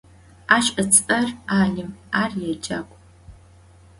Aş 0.55 0.67
ıts'er 0.81 1.27
Alim, 1.59 1.91
ar 2.21 2.31
yêcak'u. 2.41 2.97